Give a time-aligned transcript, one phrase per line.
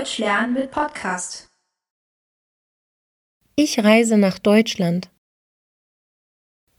[0.00, 1.50] Deutsch lernen mit Podcast.
[3.54, 5.10] Ich reise nach Deutschland.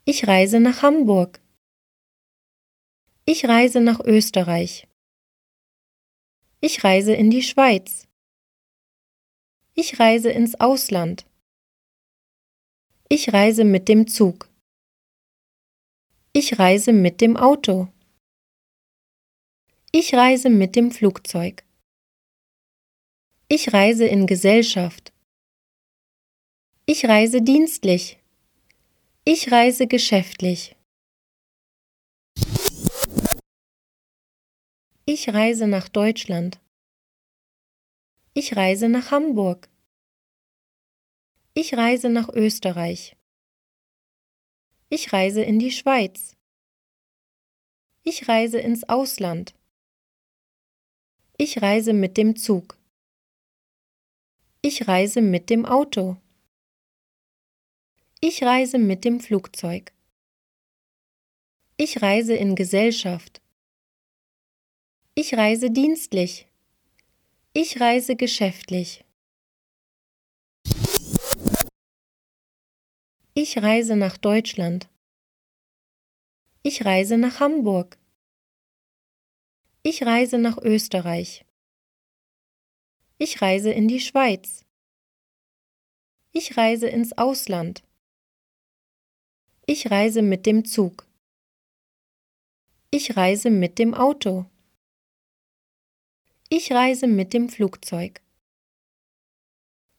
[0.05, 1.39] Ich reise nach Hamburg.
[3.25, 4.87] Ich reise nach Österreich.
[6.61, 8.07] Ich reise in die Schweiz.
[9.75, 11.27] Ich reise ins Ausland.
[13.07, 14.49] Ich reise mit dem Zug.
[16.33, 17.87] Ich reise mit dem Auto.
[19.91, 21.63] Ich reise mit dem Flugzeug.
[23.53, 25.11] Ich reise in Gesellschaft.
[26.85, 28.17] Ich reise dienstlich.
[29.25, 30.77] Ich reise geschäftlich.
[35.05, 36.61] Ich reise nach Deutschland.
[38.33, 39.67] Ich reise nach Hamburg.
[41.53, 43.17] Ich reise nach Österreich.
[44.87, 46.37] Ich reise in die Schweiz.
[48.03, 49.53] Ich reise ins Ausland.
[51.37, 52.80] Ich reise mit dem Zug.
[54.63, 56.17] Ich reise mit dem Auto.
[58.19, 59.91] Ich reise mit dem Flugzeug.
[61.77, 63.41] Ich reise in Gesellschaft.
[65.15, 66.47] Ich reise dienstlich.
[67.53, 69.03] Ich reise geschäftlich.
[73.33, 74.87] Ich reise nach Deutschland.
[76.61, 77.97] Ich reise nach Hamburg.
[79.81, 81.45] Ich reise nach Österreich.
[83.23, 84.65] Ich reise in die Schweiz.
[86.31, 87.83] Ich reise ins Ausland.
[89.67, 91.05] Ich reise mit dem Zug.
[92.89, 94.47] Ich reise mit dem Auto.
[96.49, 98.21] Ich reise mit dem Flugzeug.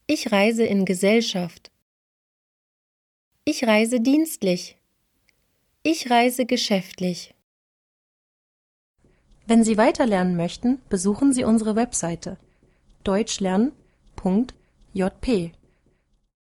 [0.09, 1.71] Ich reise in Gesellschaft.
[3.45, 4.79] Ich reise dienstlich.
[5.85, 7.37] Ich reise geschäftlich.
[9.47, 12.37] Wenn Sie weiterlernen möchten, besuchen Sie unsere Webseite
[13.05, 15.53] deutschlernen.jp